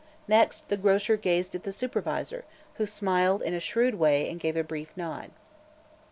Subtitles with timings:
[0.27, 2.43] Next the grocer gazed at the supervisor,
[2.77, 5.29] who smiled in a shrewd way and gave a brief nod.